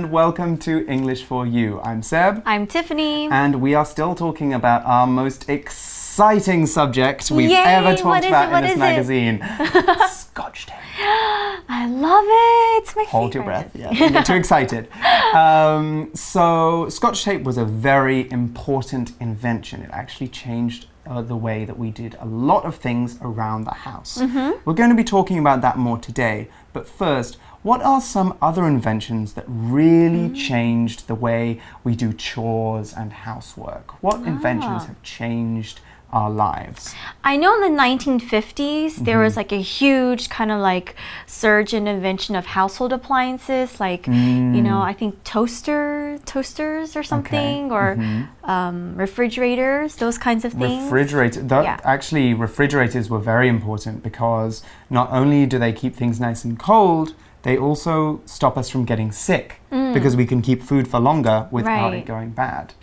[0.00, 1.78] And welcome to English for You.
[1.82, 2.42] I'm Seb.
[2.46, 3.28] I'm Tiffany.
[3.30, 8.64] And we are still talking about our most exciting subject we've Yay, ever talked about
[8.64, 9.40] in this magazine
[10.08, 10.78] Scotch tape.
[10.98, 12.82] I love it.
[12.82, 13.72] It's my Hold your breath.
[13.74, 14.88] Yeah, don't get too excited.
[15.30, 19.80] Um, so, Scotch tape was a very important invention.
[19.82, 23.74] It actually changed uh, the way that we did a lot of things around the
[23.74, 24.18] house.
[24.18, 24.60] Mm-hmm.
[24.64, 26.48] We're going to be talking about that more today.
[26.72, 30.34] But first, what are some other inventions that really Mm.
[30.48, 34.02] changed the way we do chores and housework?
[34.02, 34.86] What inventions Ah.
[34.88, 35.80] have changed
[36.12, 36.92] our lives?
[37.22, 39.24] I know in the 1950s there Mm-hmm.
[39.24, 44.62] was like a huge kind of like surge in invention of household appliances, like you
[44.62, 48.50] know I think toaster toasters or something, or Mm-hmm.
[48.50, 50.82] um, refrigerators, those kinds of things.
[50.84, 51.42] Refrigerator.
[51.42, 51.78] That, Yeah.
[51.84, 57.14] Actually, refrigerators were very important because not only do they keep things nice and cold,
[57.42, 61.70] they also stop us from getting sick because we can keep food for longer without
[61.90, 61.92] Mm.
[61.92, 61.94] Right.
[62.02, 62.74] it going bad.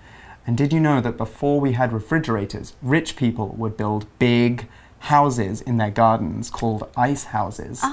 [0.45, 4.67] And did you know that before we had refrigerators, rich people would build big
[4.99, 7.83] houses in their gardens called ice houses?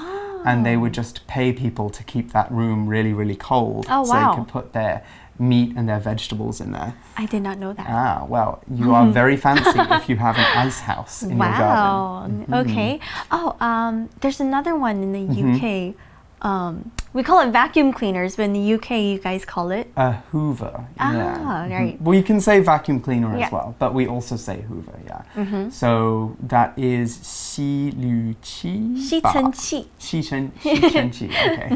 [0.47, 4.13] And they would just pay people to keep that room really, really cold Oh, so
[4.13, 4.29] wow.
[4.31, 5.03] they could put their
[5.39, 6.93] meat and their vegetables in there.
[7.17, 7.85] I did not know that.
[7.89, 12.45] Ah, well, you are very fancy if you have an ice house in your garden.
[12.47, 12.59] Wow.
[12.61, 12.99] Okay.
[13.31, 15.55] Oh, um, there's another one in the Mm-hmm.
[15.91, 15.95] UK
[16.44, 19.92] Um, we call it vacuum cleaners, but in the UK, you guys call it.
[19.96, 20.86] A Hoover.
[20.98, 21.76] Ah, yeah.
[21.78, 22.00] right.
[22.00, 23.34] Well, you can say vacuum cleaner Yeah.
[23.34, 23.42] Mm-hmm.
[23.44, 25.68] as well, but we also say Hoover, yeah.
[25.68, 31.28] So that is 吸滤器吸尘器.吸尘吸尘器.
[31.28, 31.70] Okay.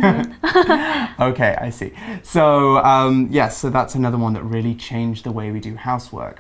[1.19, 1.93] okay, I see.
[2.23, 6.39] So um, yes, so that's another one that really changed the way we do housework.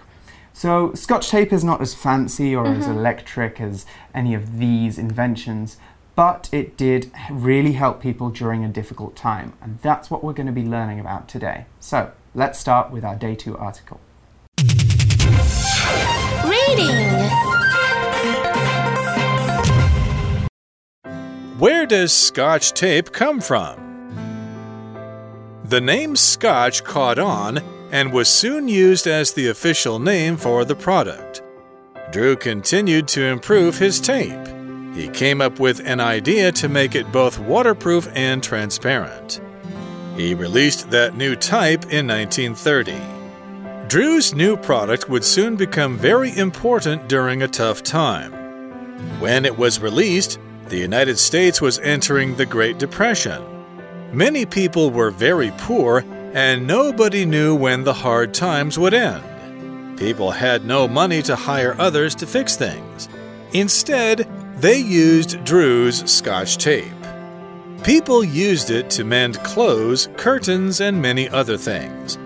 [0.55, 3.85] So Scotch tape is not as fancy or as electric as
[4.15, 5.77] any of these inventions,
[6.20, 10.48] but it did really help people during a difficult time, and that's what we're going
[10.48, 11.64] to be learning about today.
[11.80, 14.02] So let's start with our day two article.
[16.44, 17.30] Reading.
[21.58, 23.80] Where does Scotch tape come from?
[25.64, 27.60] The name Scotch caught on
[27.94, 31.42] and was soon used as the official name for the product.
[32.12, 34.59] Drew continued to improve his tape.
[34.94, 39.40] He came up with an idea to make it both waterproof and transparent.
[40.16, 43.00] He released that new type in 1930.
[43.88, 48.34] Drew's new product would soon become very important during a tough time.
[49.20, 53.44] When it was released, the United States was entering the Great Depression.
[54.12, 59.98] Many people were very poor, and nobody knew when the hard times would end.
[59.98, 63.10] People had no money to hire others to fix things.
[63.54, 64.28] Instead,
[64.60, 66.92] they used Drew's Scotch tape.
[67.84, 72.18] People used it to mend clothes, curtains, and many other things.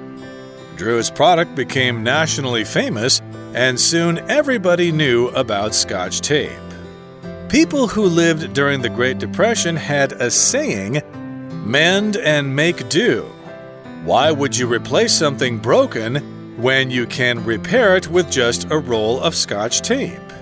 [0.75, 3.21] Drew's product became nationally famous,
[3.53, 6.51] and soon everybody knew about Scotch tape.
[7.49, 11.03] People who lived during the Great Depression had a saying
[11.63, 13.21] mend and make do.
[14.05, 16.15] Why would you replace something broken
[16.59, 20.32] when you can repair it with just a roll of Scotch tape?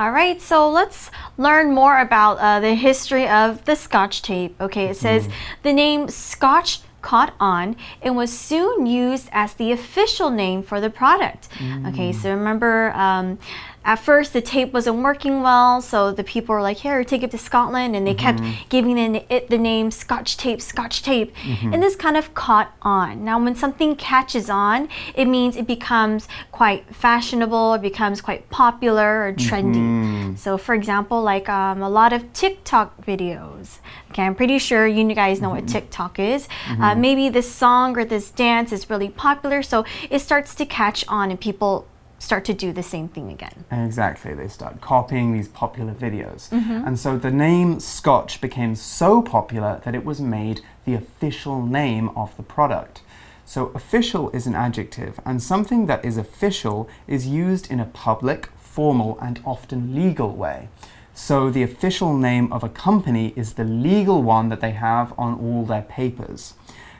[0.00, 4.58] All right, so let's learn more about uh, the history of the Scotch tape.
[4.58, 5.28] Okay, it says
[5.62, 10.88] the name Scotch caught on and was soon used as the official name for the
[10.88, 11.50] product.
[11.88, 12.92] Okay, so remember.
[12.92, 13.38] Um,
[13.82, 17.30] at first, the tape wasn't working well, so the people were like, "Here, take it
[17.30, 18.68] to Scotland," and they kept mm-hmm.
[18.68, 21.72] giving it, the name Scotch tape, Scotch tape, mm-hmm.
[21.72, 23.24] and this kind of caught on.
[23.24, 29.26] Now, when something catches on, it means it becomes quite fashionable, it becomes quite popular
[29.26, 29.76] or trendy.
[29.76, 30.34] Mm-hmm.
[30.36, 33.78] So, for example, like um, a lot of TikTok videos.
[34.10, 36.48] Okay, I'm pretty sure you guys know what TikTok is.
[36.68, 41.04] Uh, maybe this song or this dance is really popular, so it starts to catch
[41.08, 41.86] on, and people
[42.20, 43.64] start to do the same thing again.
[43.72, 44.34] Exactly.
[44.34, 46.52] They start copying these popular videos.
[46.52, 46.86] Mm -hmm.
[46.86, 52.10] And so the name Scotch became so popular that it was made the official name
[52.14, 53.02] of the product.
[53.44, 58.48] So official is an adjective, and something that is official is used in a public,
[58.56, 60.68] formal, and often legal way.
[61.14, 65.34] So the official name of a company is the legal one that they have on
[65.34, 66.54] all their papers.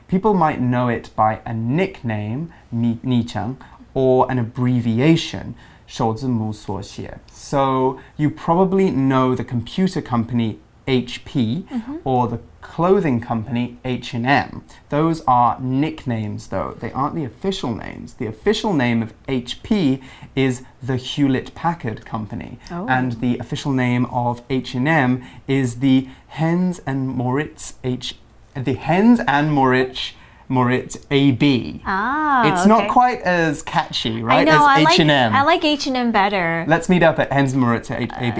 [0.07, 3.57] People might know it by a nickname, Ni Chang
[3.93, 5.53] or an abbreviation,
[5.87, 7.19] 首字母缩写.
[7.31, 11.99] So you probably know the computer company HP mm -hmm.
[12.03, 14.61] or the clothing company H&M.
[14.89, 16.75] Those are nicknames though.
[16.79, 18.13] They aren't the official names.
[18.13, 20.01] The official name of HP
[20.35, 22.85] is the Hewlett-Packard company oh.
[22.87, 28.15] and the official name of H&M is the Hens and Mauritz H
[28.53, 30.13] the Hens and Mauritz
[30.51, 31.81] Mauritz AB.
[31.85, 34.45] Ah, it's not quite as catchy, I right?
[34.45, 34.51] know.
[34.65, 35.33] I as like H&M.
[35.33, 36.65] I like H and M better.
[36.67, 38.35] Let's meet up at Hens Mauritz A- AB.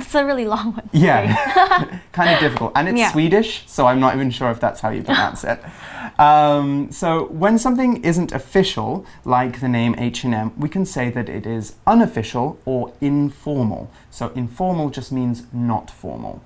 [0.00, 0.88] it's a really long one.
[0.92, 2.72] Yeah, kind of difficult.
[2.76, 3.10] And it's Yeah.
[3.10, 5.60] Swedish, so I'm not even sure if that's how you pronounce it.
[6.20, 11.46] Um, so when something isn't official, like the name H&M, we can say that it
[11.46, 13.90] is unofficial or informal.
[14.10, 16.42] So informal just means not formal.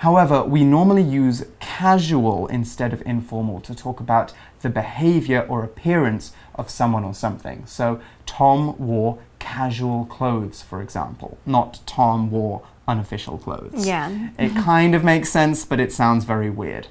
[0.00, 4.32] However, we normally use casual instead of informal to talk about
[4.62, 7.66] the behavior or appearance of someone or something.
[7.66, 13.86] So, Tom wore casual clothes, for example, not Tom wore unofficial clothes.
[13.86, 14.30] Yeah.
[14.38, 16.86] It kind of makes sense, but it sounds very weird.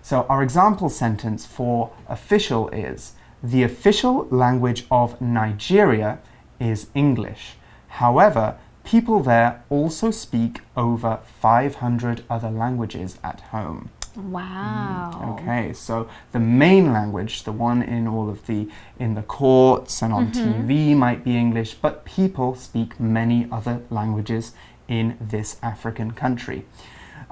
[0.00, 3.12] So, our example sentence for official is
[3.42, 6.18] The official language of Nigeria
[6.58, 7.56] is English.
[7.88, 13.90] However, people there also speak over 500 other languages at home.
[14.16, 15.10] Wow.
[15.14, 20.02] Mm, okay, so the main language, the one in all of the in the courts
[20.02, 20.68] and on mm-hmm.
[20.68, 24.52] TV might be English, but people speak many other languages
[24.86, 26.64] in this African country.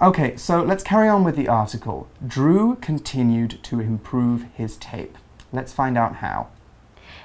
[0.00, 2.08] Okay, so let's carry on with the article.
[2.26, 5.16] Drew continued to improve his tape.
[5.52, 6.48] Let's find out how.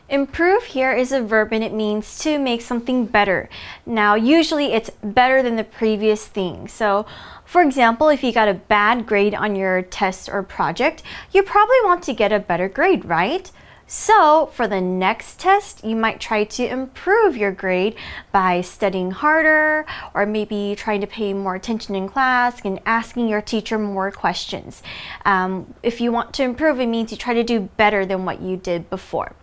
[0.10, 3.50] Improve here is a verb and it means to make something better.
[3.86, 6.70] Now, usually it's better than the previous thing.
[6.70, 7.06] So,
[7.44, 11.76] for example, if you got a bad grade on your test or project, you probably
[11.84, 13.52] want to get a better grade, right?
[13.86, 17.96] So, for the next test, you might try to improve your grade
[18.32, 23.42] by studying harder or maybe trying to pay more attention in class and asking your
[23.42, 24.84] teacher more questions.
[25.26, 28.42] Um, if you want to improve, it means you try to do better than what
[28.42, 29.34] you did before.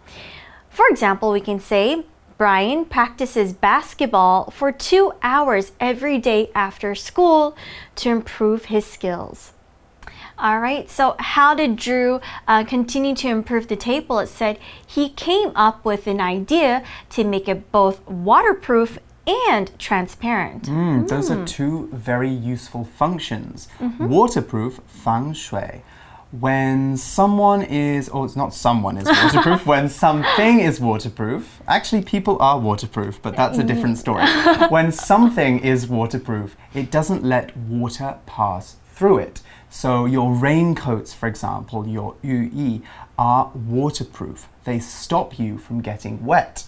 [0.74, 2.04] For example, we can say,
[2.36, 7.56] Brian practices basketball for two hours every day after school
[7.94, 9.52] to improve his skills.
[10.36, 14.18] All right, so how did Drew uh, continue to improve the table?
[14.18, 18.98] It said he came up with an idea to make it both waterproof
[19.48, 20.64] and transparent.
[20.64, 23.68] Mm, Those are two very useful functions.
[24.00, 25.82] Waterproof, 防水.
[26.40, 32.36] When someone is, or it's not someone is waterproof, when something is waterproof, actually people
[32.40, 34.22] are waterproof, but that's a different story.
[34.24, 34.70] Mm.
[34.70, 39.42] when something is waterproof, it doesn't let water pass through it.
[39.70, 42.82] So your raincoats, for example, your yu
[43.16, 44.48] are waterproof.
[44.64, 46.64] They stop you from getting wet.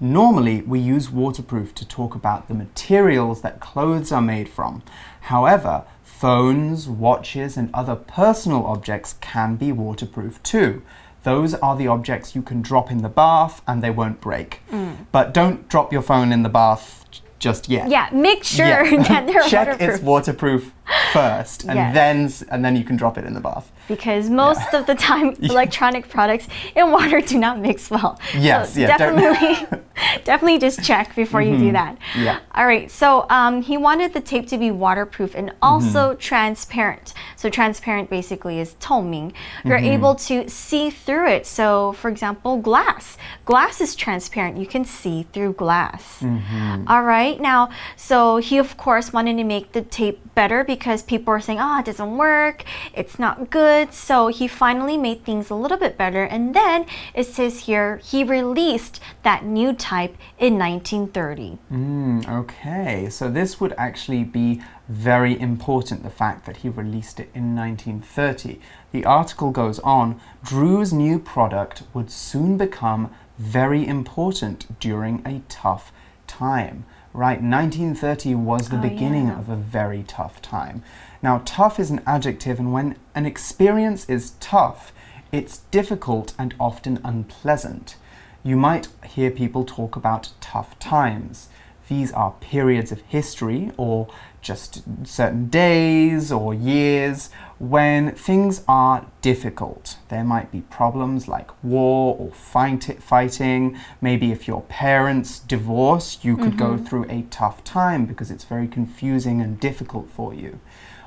[0.00, 4.82] Normally, we use waterproof to talk about the materials that clothes are made from.
[5.22, 5.84] However,
[6.18, 10.82] phones, watches, and other personal objects can be waterproof too.
[11.22, 14.60] Those are the objects you can drop in the bath and they won't break.
[14.70, 15.06] Mm.
[15.12, 17.04] But don't drop your phone in the bath
[17.38, 17.88] just yet.
[17.88, 19.02] Yeah, make sure Yeah.
[19.08, 19.94] that they're Check waterproof.
[19.94, 20.72] it's waterproof
[21.12, 21.94] first, and Yes.
[21.94, 23.70] then and then you can drop it in the bath.
[23.88, 26.46] because most of the time electronic products
[26.76, 28.18] and water do not mix well.
[28.36, 29.54] Yes, so yeah, definitely,
[30.30, 31.92] definitely just check before you do that.
[31.96, 32.24] Mm-hmm.
[32.28, 32.38] Yeah.
[32.58, 32.90] All right.
[32.90, 36.20] So um, he wanted the tape to be waterproof and also Mm-hmm.
[36.30, 37.14] transparent.
[37.40, 39.32] So transparent basically is 透明.
[39.64, 39.96] You're Mm-hmm.
[39.98, 41.46] able to see through it.
[41.46, 43.16] So for example, glass.
[43.50, 44.56] Glass is transparent.
[44.62, 46.20] You can see through glass.
[46.20, 46.84] Mm-hmm.
[46.92, 47.27] All right.
[47.36, 51.60] Now, so he of course wanted to make the tape better because people were saying,
[51.60, 52.64] "Ah, it doesn't work.
[52.94, 57.26] It's not good." So he finally made things a little bit better, and then it
[57.26, 61.58] says here he released that new type in 1930.
[61.72, 67.30] Mm, okay, so this would actually be very important the fact that he released it
[67.34, 68.60] in 1930.
[68.92, 75.92] The article goes on Drew's new product would soon become very important during a tough
[76.26, 76.84] time.
[77.18, 79.40] Right, 1930 was the Oh, beginning yeah.
[79.40, 80.84] of a very tough time.
[81.20, 84.92] Now, tough is an adjective, and when an experience is tough,
[85.32, 87.96] it's difficult and often unpleasant.
[88.44, 91.48] You might hear people talk about tough times.
[91.88, 94.06] These are periods of history or
[94.40, 99.96] just certain days or years when things are difficult.
[100.08, 103.78] There might be problems like war or fight fighting.
[104.00, 106.84] Maybe if your parents divorce, you could go mm-hmm.
[106.84, 110.60] through a tough time because it's very confusing and difficult for you.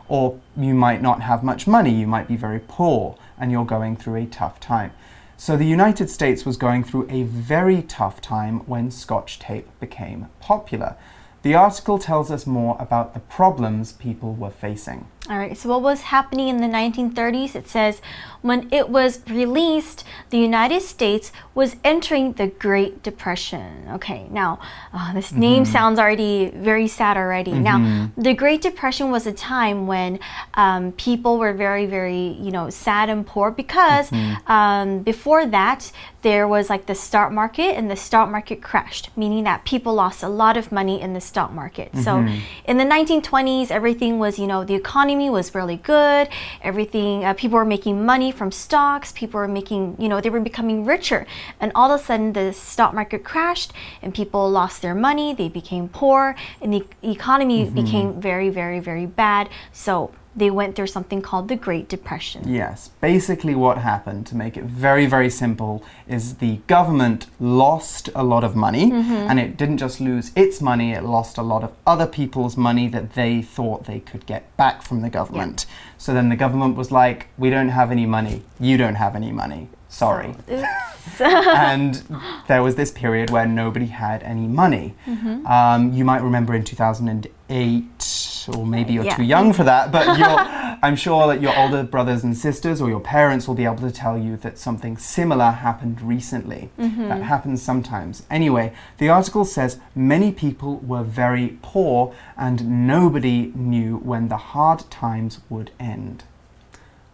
[0.08, 3.96] Or you might not have much money, you might be very poor and you're going
[3.96, 4.92] through a tough time.
[5.38, 10.28] So the United States was going through a very tough time when Scotch tape became
[10.40, 10.98] popular.
[11.44, 15.08] The article tells us more about the problems people were facing.
[15.32, 17.56] All right, so what was happening in the 1930s?
[17.56, 18.02] It says
[18.42, 23.88] when it was released, the United States was entering the Great Depression.
[23.94, 24.60] Okay, now
[24.94, 25.72] uh, this name Mm-hmm.
[25.72, 27.54] sounds already very sad already.
[27.54, 30.20] Now, the Great Depression was a time when
[30.56, 34.52] um, people were very, very, you know, sad and poor because Mm-hmm.
[34.52, 35.92] um, before that,
[36.24, 40.24] there was like the stock market and the stock market crashed, meaning that people lost
[40.24, 41.90] a lot of money in the stock market.
[41.96, 42.40] So Mm-hmm.
[42.66, 46.30] in the 1920s, everything was, you know, the economy was really good.
[46.62, 49.12] Everything, uh, people were making money from stocks.
[49.12, 51.26] People were making, you know, they were becoming richer.
[51.60, 55.34] And all of a sudden, the stock market crashed and people lost their money.
[55.34, 59.50] They became poor and the economy became very, very, very bad.
[59.72, 62.48] So they went through something called the Great Depression.
[62.48, 68.24] Yes, basically what happened, to make it very, very simple, is the government lost a
[68.24, 71.74] lot of money, and it didn't just lose its money, it lost a lot of
[71.86, 75.66] other people's money that they thought they could get back from the government.
[75.98, 79.32] So then the government was like, We don't have any money, you don't have any
[79.32, 79.70] money.
[79.90, 80.36] Sorry.
[81.20, 82.04] and
[82.48, 84.96] there was this period where nobody had any money.
[85.06, 85.46] Mm-hmm.
[85.46, 89.16] Um, you might remember in 2008, or maybe you're Yeah.
[89.16, 90.28] too young for that, but you're,
[90.84, 93.92] I'm sure that your older brothers and sisters or your parents will be able to
[93.92, 96.70] tell you that something similar happened recently.
[96.80, 97.10] Mm-hmm.
[97.10, 98.24] That happens sometimes.
[98.30, 104.90] Anyway, the article says many people were very poor and nobody knew when the hard
[104.90, 106.24] times would end.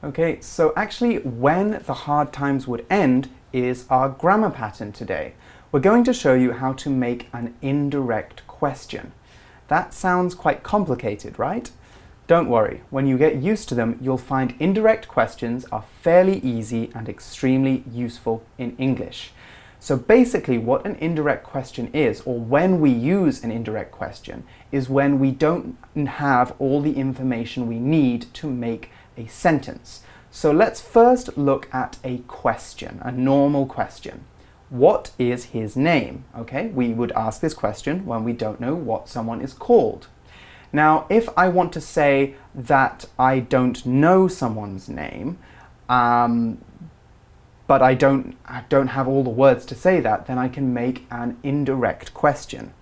[0.03, 5.33] Okay, so actually, when the hard times would end is our grammar pattern today.
[5.71, 9.11] We're going to show you how to make an indirect question.
[9.67, 11.69] That sounds quite complicated, right?
[12.27, 16.91] Don't worry, when you get used to them, you'll find indirect questions are fairly easy
[16.93, 19.31] and extremely useful in English.
[19.79, 24.89] So basically, what an indirect question is, or when we use an indirect question, is
[24.89, 30.03] when we don't have all the information we need to make a sentence.
[30.31, 34.25] So let's first look at a question, a normal question.
[34.69, 36.25] What is his name?
[36.37, 40.07] Okay, we would ask this question when we don't know what someone is called.
[40.73, 45.37] Now, if I want to say that I don't know someone's name,
[45.87, 46.57] um,
[47.67, 50.73] but I don't, I don't have all the words to say that, then I can
[50.73, 52.73] make an indirect question.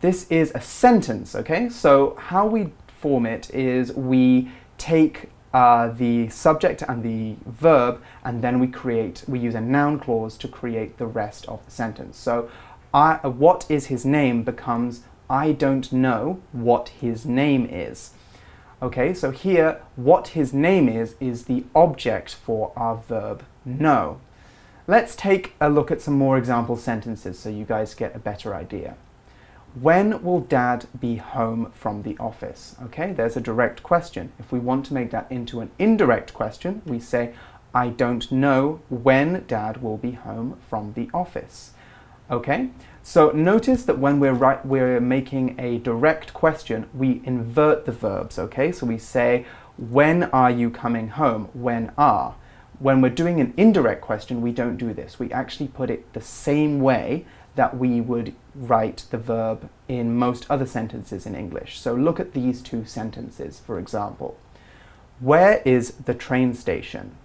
[0.00, 1.68] This is a sentence, okay?
[1.68, 8.42] So, how we form it is we take uh, the subject and the verb, and
[8.42, 12.16] then we create, we use a noun clause to create the rest of the sentence.
[12.16, 12.50] So,
[12.92, 18.10] I, what is his name becomes I don't know what his name is.
[18.82, 24.20] Okay, so here, what his name is, is the object for our verb know.
[24.88, 28.54] Let's take a look at some more example sentences so you guys get a better
[28.56, 28.96] idea.
[29.74, 32.74] When will dad be home from the office?
[32.82, 34.32] Okay, there's a direct question.
[34.38, 37.34] If we want to make that into an indirect question, we say,
[37.72, 41.70] I don't know when dad will be home from the office.
[42.28, 42.70] Okay,
[43.04, 48.40] so notice that when we're right, we're making a direct question, we invert the verbs.
[48.40, 49.46] Okay, so we say,
[49.76, 52.34] "When are you coming home?" When are.
[52.80, 55.18] When we're doing an indirect question, we don't do this.
[55.18, 57.24] We actually put it the same way
[57.60, 61.78] that we would write the verb in most other sentences in English.
[61.78, 64.38] So look at these two sentences, for example.
[65.18, 67.16] Where is the train station?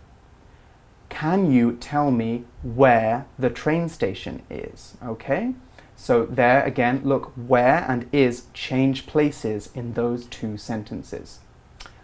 [1.08, 4.98] Can you tell me where the train station is?
[5.02, 5.54] Okay?
[5.96, 11.40] So there again, look, where and is change places in those two sentences.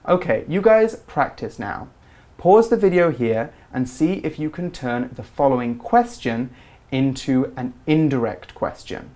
[0.07, 1.89] Okay, you guys practice now.
[2.37, 6.49] Pause the video here and see if you can turn the following question
[6.91, 9.11] into an indirect question.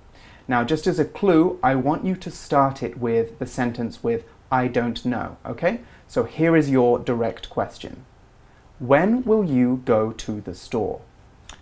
[0.48, 4.24] Now, just as a clue, I want you to start it with the sentence with
[4.51, 5.82] I don't know, okay?
[6.08, 8.05] So here is your direct question.
[8.79, 11.01] When will you go to the store?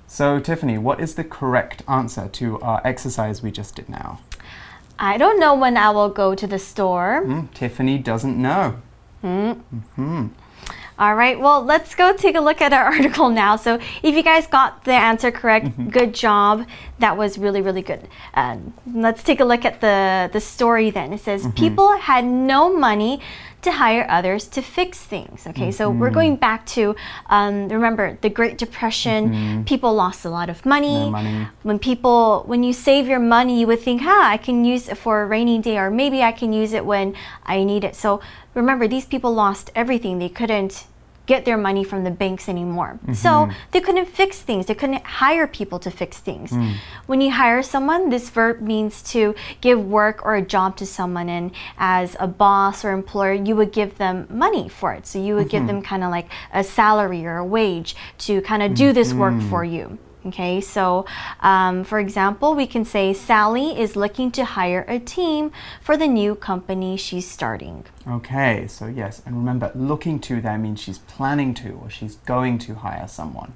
[0.07, 4.19] So, Tiffany, what is the correct answer to our exercise we just did now?
[4.99, 7.23] I don't know when I will go to the store.
[7.23, 8.77] Hmm, Tiffany doesn't know.
[10.99, 13.55] All right, well, let's go take a look at our article now.
[13.55, 16.65] So, if you guys got the answer correct, good job.
[16.99, 18.07] That was really, really good.
[18.35, 21.11] Um, let's take a look at the, the story then.
[21.13, 23.19] It says, People had no money
[23.63, 25.47] to hire others to fix things.
[25.47, 26.95] Okay, so we're going back to
[27.27, 31.05] um, remember the Great Depression, people lost a lot of money.
[31.05, 31.47] No money.
[31.63, 34.97] When people, when you save your money, you would think, huh, I can use it
[34.97, 37.15] for a rainy day, or maybe I can use it when
[37.45, 37.95] I need it.
[37.95, 38.21] So
[38.53, 40.19] remember, these people lost everything.
[40.19, 40.85] They couldn't
[41.25, 42.99] get their money from the banks anymore.
[43.13, 43.53] So mm-hmm.
[43.71, 44.65] they couldn't fix things.
[44.65, 46.51] They couldn't hire people to fix things.
[46.51, 46.75] Mm.
[47.05, 51.29] When you hire someone, this verb means to give work or a job to someone,
[51.29, 55.07] and as a boss or employer, you would give them money for it.
[55.07, 55.67] So you would give mm-hmm.
[55.67, 59.33] them kind of like a salary or a wage to kind of do this work
[59.33, 59.49] mm-hmm.
[59.49, 59.97] for you.
[60.25, 61.05] Okay, so
[61.41, 65.51] um, for example, we can say Sally is looking to hire a team
[65.81, 67.85] for the new company she's starting.
[68.07, 72.57] Okay, so yes, and remember, looking to there means she's planning to or she's going
[72.59, 73.53] to hire someone.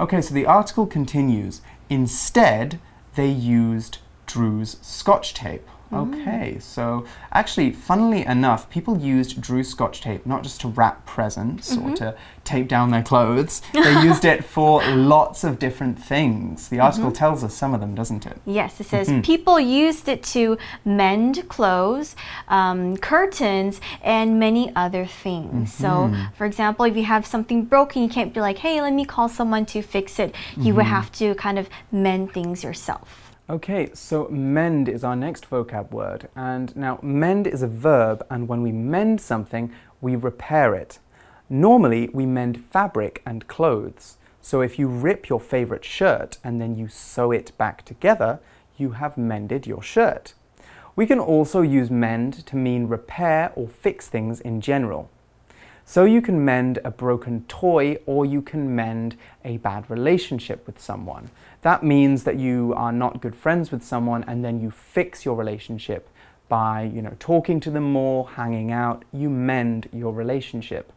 [0.00, 1.60] Okay, so the article continues.
[1.88, 2.80] Instead,
[3.14, 5.66] they used Drew's scotch tape.
[5.92, 6.62] Okay, mm.
[6.62, 11.80] so actually, funnily enough, people used Drew's scotch tape not just to wrap presents or
[11.80, 11.94] mm-hmm.
[11.94, 16.68] to tape down their clothes, they used it for lots of different things.
[16.68, 17.16] The article mm-hmm.
[17.16, 18.40] tells us some of them, doesn't it?
[18.46, 19.22] Yes, it says mm-hmm.
[19.22, 22.14] people used it to mend clothes,
[22.48, 25.72] um, curtains, and many other things.
[25.72, 29.04] So, for example, if you have something broken, you can't be like, hey, let me
[29.04, 30.34] call someone to fix it.
[30.56, 33.29] You would have to kind of mend things yourself.
[33.50, 36.28] Okay, so mend is our next vocab word.
[36.36, 41.00] And now, mend is a verb, and when we mend something, we repair it.
[41.48, 44.18] Normally, we mend fabric and clothes.
[44.40, 48.38] So if you rip your favorite shirt and then you sew it back together,
[48.78, 50.34] you have mended your shirt.
[50.94, 55.10] We can also use mend to mean repair or fix things in general.
[55.90, 60.80] So you can mend a broken toy or you can mend a bad relationship with
[60.80, 61.32] someone.
[61.62, 65.34] That means that you are not good friends with someone and then you fix your
[65.34, 66.08] relationship
[66.48, 70.92] by, you know, talking to them more, hanging out, you mend your relationship.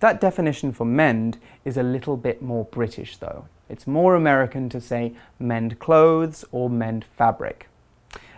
[0.00, 3.46] That definition for mend is a little bit more British though.
[3.68, 7.68] It's more American to say mend clothes or mend fabric.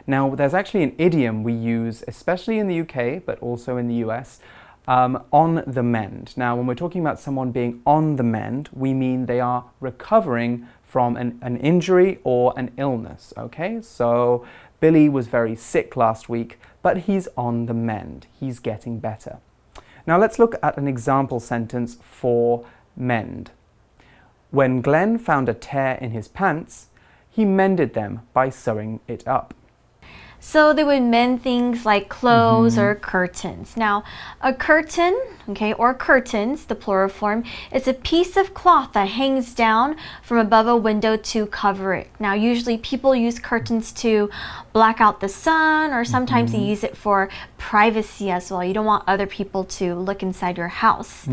[0.07, 4.07] Now, there's actually an idiom we use, especially in the UK, but also in the
[4.07, 4.41] US,
[4.89, 6.35] um, on the mend.
[6.37, 10.67] Now, when we're talking about someone being on the mend, we mean they are recovering
[10.83, 13.83] from an, an injury or an illness, okay?
[13.83, 14.47] So,
[14.81, 18.27] Billy was very sick last week, but he's on the mend.
[18.41, 19.39] He's getting better.
[20.07, 22.65] Now, let's look at an example sentence for
[22.97, 23.51] mend.
[24.51, 26.87] When Glenn found a tear in his pants,
[27.29, 29.53] he mended them by sewing it up.
[30.41, 32.83] So they would mend things like clothes mm-hmm.
[32.83, 33.77] or curtains.
[33.77, 34.05] Now,
[34.41, 39.55] a curtain, okay, or curtains, the plural form, is a piece of cloth that hangs
[39.55, 42.09] down from above a window to cover it.
[42.19, 44.31] Now, usually people use curtains to
[44.73, 48.63] block out the sun, or sometimes they use it for privacy as well.
[48.63, 51.27] You don't want other people to look inside your house.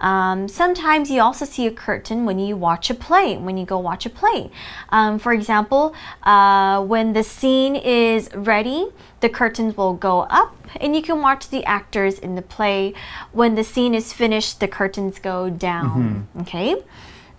[0.00, 3.78] Um, sometimes you also see a curtain when you watch a play, when you go
[3.78, 4.50] watch a play.
[4.90, 8.88] Um, for example, uh, when the scene is ready,
[9.24, 12.92] the curtains will go up and you can watch the actors in the play.
[13.32, 16.28] When the scene is finished, the curtains go down.
[16.42, 16.76] Okay?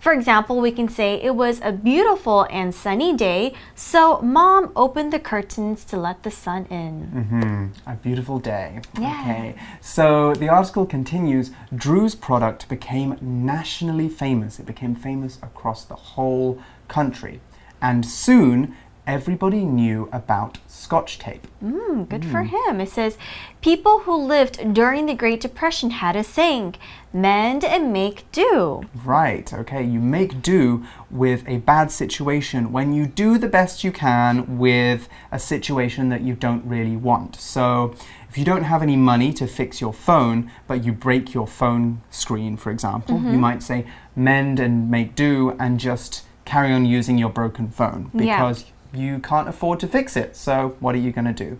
[0.00, 5.12] For example, we can say it was a beautiful and sunny day, so mom opened
[5.12, 6.92] the curtains to let the sun in.
[7.30, 8.80] Hmm, a beautiful day.
[9.00, 9.20] Yeah.
[9.20, 9.54] Okay.
[9.80, 14.58] So the article continues Drew's product became nationally famous.
[14.58, 17.40] It became famous across the whole country.
[17.80, 18.74] And soon,
[19.06, 21.46] everybody knew about Scotch tape.
[21.62, 22.80] Mm, good for him.
[22.80, 23.16] It says
[23.60, 26.74] people who lived during the Great Depression had a saying
[27.12, 28.82] mend and make do.
[29.04, 29.82] Right, okay.
[29.82, 35.08] You make do with a bad situation when you do the best you can with
[35.30, 37.36] a situation that you don't really want.
[37.36, 37.94] So,
[38.28, 42.02] if you don't have any money to fix your phone, but you break your phone
[42.10, 47.18] screen, for example, you might say mend and make do and just carry on using
[47.18, 48.54] your broken phone Yeah.
[48.92, 50.36] You can't afford to fix it.
[50.36, 51.58] So, what are you going to do?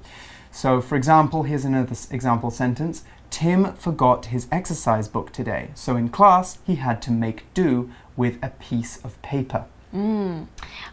[0.50, 5.70] So, for example, here's another example sentence Tim forgot his exercise book today.
[5.74, 9.66] So, in class, he had to make do with a piece of paper.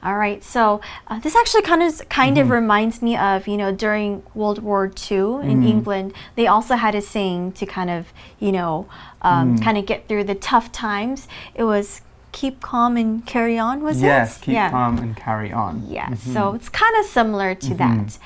[0.04, 3.74] All right, so uh, this actually kind of kind of reminds me of you know
[3.74, 8.52] during World War II in England, they also had a saying to kind of you
[8.52, 8.88] know
[9.22, 11.28] um, kind of get through the tough times.
[11.56, 12.02] It was
[12.34, 13.82] keep calm and carry on.
[13.82, 14.08] Was yes, it?
[14.08, 14.70] Yes, keep yeah.
[14.72, 15.86] calm and carry on.
[15.88, 18.18] Yeah, so it's kind of similar to that.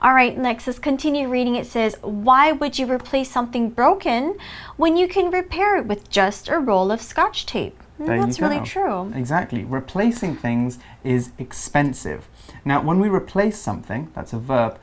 [0.00, 1.56] All right, next, let's continue reading.
[1.56, 4.38] It says, Why would you replace something broken
[4.76, 7.82] when you can repair it with just a roll of scotch tape?
[7.98, 9.12] Mm, There That's really true.
[9.14, 9.64] Exactly.
[9.64, 12.28] Replacing things is expensive.
[12.64, 14.78] Now, when we replace something, that's a verb,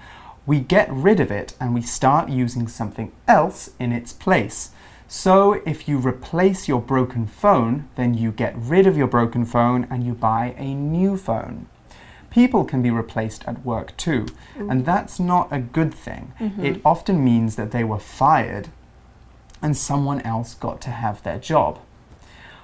[0.46, 4.72] we get rid of it and we start using something else in its place.
[5.14, 9.86] So, if you replace your broken phone, then you get rid of your broken phone
[9.90, 11.68] and you buy a new phone.
[12.30, 14.84] People can be replaced at work too, and mm-hmm.
[14.84, 16.32] that's not a good thing.
[16.40, 16.66] Mm-hmm.
[16.66, 18.70] It often means that they were fired
[19.62, 21.82] and someone else got to have their job.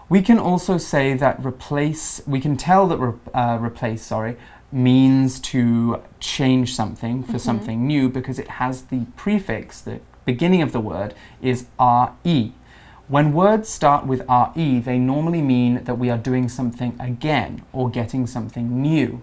[0.07, 4.37] We can also say that replace, we can tell that re, uh, replace, sorry,
[4.71, 7.39] means to change something for mm-hmm.
[7.39, 12.51] something new because it has the prefix, the beginning of the word is re.
[13.07, 17.89] When words start with re, they normally mean that we are doing something again or
[17.89, 19.21] getting something new.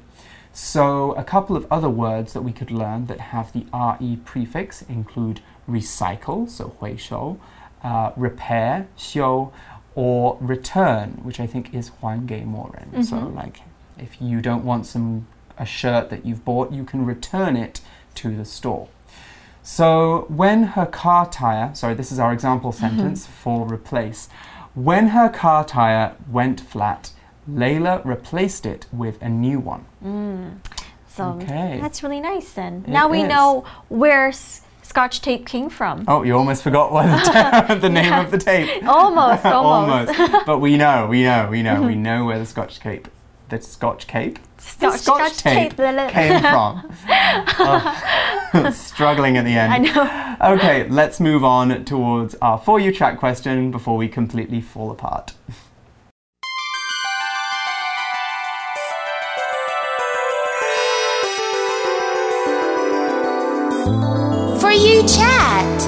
[0.54, 4.82] So, a couple of other words that we could learn that have the re prefix
[4.82, 7.38] include recycle, so huishou,
[7.82, 9.52] uh, repair, xiu,
[9.94, 12.88] or return, which I think is huange moren.
[12.90, 13.04] Mm -hmm.
[13.10, 13.42] So, mm-hmm.
[13.42, 13.60] like,
[13.98, 15.26] if you don't want some
[15.58, 17.80] a shirt that you've bought, you can return it
[18.14, 18.88] to the store.
[19.64, 22.81] So when her car tire, sorry, this is our example mm-hmm.
[22.87, 24.29] sentence for replace.
[24.74, 27.12] When her car tire went flat,
[27.50, 29.87] Layla replaced it with a new one.
[30.05, 30.59] Mm.
[31.09, 31.79] So Okay.
[31.81, 32.85] that's really nice then.
[32.87, 33.29] It now we is.
[33.29, 36.05] know where s- scotch tape came from.
[36.09, 38.83] Oh, you almost forgot what the, the name of the tape.
[38.87, 40.12] Almost, almost.
[40.44, 42.03] But we know, we know, we know, we mm-hmm.
[42.03, 43.09] know where the Scotch tape,
[43.48, 46.11] the Scotch cape, Scotch- Scotch Scotch tape tape.
[46.11, 46.90] came from.
[48.57, 49.72] Oh, struggling at the end.
[49.72, 50.55] I know.
[50.55, 55.35] Okay, let's move on towards our For You track question before we completely fall apart.
[64.61, 65.83] For you chat.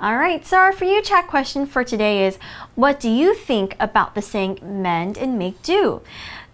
[0.00, 2.38] All right, so our for you chat question for today is
[2.80, 6.00] What do you think about the saying mend and make do?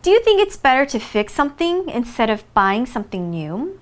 [0.03, 3.79] Do you think it's better to fix something instead of buying something new?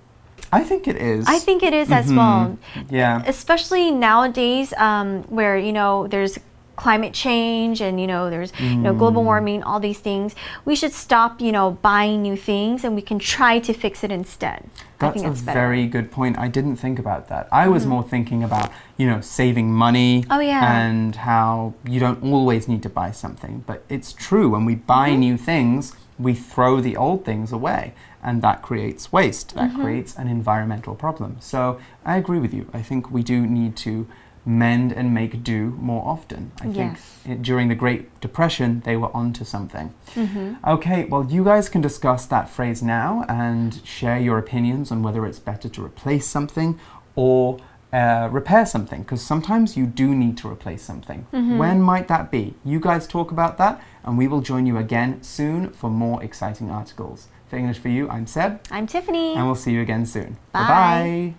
[0.52, 1.24] I think it is.
[1.26, 2.59] I think it is as well.
[2.90, 3.22] Yeah.
[3.26, 6.38] especially nowadays um, where you know there's
[6.76, 9.26] climate change and you know there's you know global Mm.
[9.26, 10.34] warming all these things
[10.64, 14.10] we should stop you know buying new things and we can try to fix it
[14.10, 14.64] instead
[15.00, 16.38] i That's think a very good point.
[16.38, 17.48] I didn't think about that.
[17.52, 20.64] I was more thinking about, you know, saving money Oh, yeah.
[20.87, 23.64] and how you don't always need to buy something.
[23.66, 25.20] But it's true, when we buy Mm-hmm.
[25.26, 25.92] new things,
[26.26, 27.92] we throw the old things away.
[28.22, 29.48] And that creates waste.
[29.56, 29.82] That Mm-hmm.
[29.82, 31.30] creates an environmental problem.
[31.40, 31.60] So
[32.06, 32.64] I agree with you.
[32.72, 34.06] I think we do need to
[34.46, 36.52] mend and make do more often.
[36.61, 39.94] I think it, during the Great Depression, they were onto something.
[40.14, 40.54] Mm-hmm.
[40.66, 45.24] Okay, well, you guys can discuss that phrase now and share your opinions on whether
[45.26, 46.78] it's better to replace something
[47.16, 47.59] or
[47.92, 51.26] uh, repair something, because sometimes you do need to replace something.
[51.30, 52.54] When might that be?
[52.64, 56.70] You guys talk about that, and we will join you again soon for more exciting
[56.70, 57.28] articles.
[57.48, 60.38] For English for You, I'm Seb, i'm tiffany and we'll see you again soon.
[60.52, 60.68] Bye.
[60.68, 61.35] bye.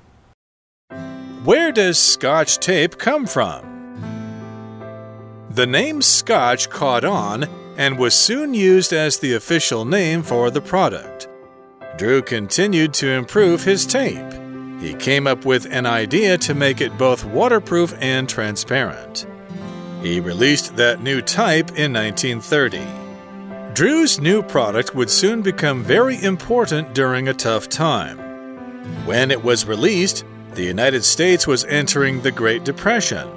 [1.46, 3.64] Where does Scotch tape come from?
[5.52, 7.44] The name Scotch caught on
[7.78, 11.28] and was soon used as the official name for the product.
[11.98, 14.26] Drew continued to improve his tape.
[14.80, 19.28] He came up with an idea to make it both waterproof and transparent.
[20.02, 22.82] He released that new type in 1930.
[23.76, 28.18] Drew's new product would soon become very important during a tough time.
[29.06, 30.26] When it was released,
[30.56, 33.30] the United States was entering the Great Depression.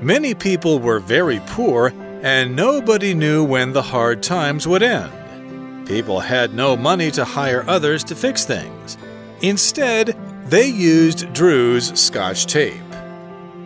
[0.00, 1.92] Many people were very poor,
[2.22, 5.86] and nobody knew when the hard times would end.
[5.86, 8.98] People had no money to hire others to fix things.
[9.40, 10.16] Instead,
[10.46, 12.82] they used Drew's Scotch tape.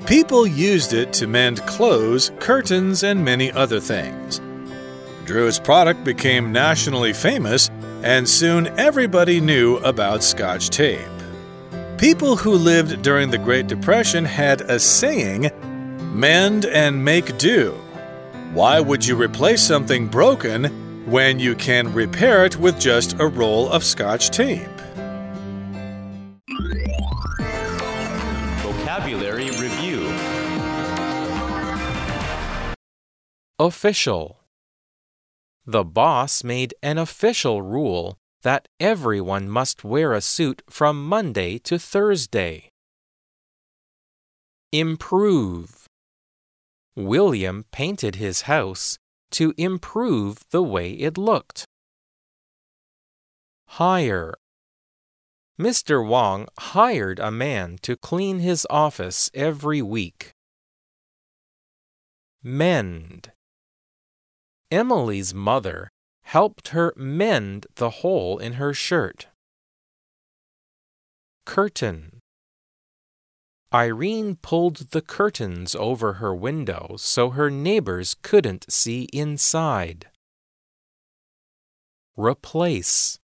[0.07, 4.41] People used it to mend clothes, curtains, and many other things.
[5.25, 7.71] Drew's product became nationally famous,
[8.03, 11.01] and soon everybody knew about Scotch tape.
[12.03, 15.53] People who lived during the Great Depression had a saying
[16.13, 17.81] mend and make do.
[18.53, 20.65] Why would you replace something broken
[21.09, 24.67] when you can repair it with just a roll of Scotch tape?
[28.63, 30.13] Vocabulary Review
[33.61, 34.41] Official.
[35.65, 41.79] The boss made an official rule that everyone must wear a suit from Monday to
[41.79, 42.69] Thursday.
[44.73, 45.87] Improve.
[46.97, 48.99] William painted his house
[49.31, 51.65] to improve the way it looked.
[53.67, 54.35] Hire.
[55.59, 56.07] Mr.
[56.07, 60.33] Wong hired a man to clean his office every week.
[62.43, 63.31] Mend.
[64.71, 65.92] Emily's mother
[66.24, 69.28] helped her mend the hole in her shirt.
[71.46, 72.20] Curtain.
[73.74, 80.08] Irene pulled the curtains over her window so her neighbors couldn't see inside.
[82.18, 83.20] Replace.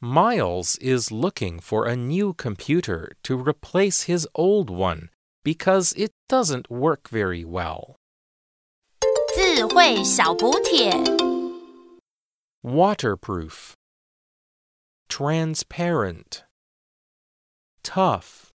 [0.00, 5.10] Miles is looking for a new computer to replace his old one
[5.42, 7.96] because it doesn't work very well.
[9.34, 11.31] 智慧小补帖。
[12.63, 13.75] Waterproof,
[15.09, 16.45] transparent,
[17.83, 18.52] tough,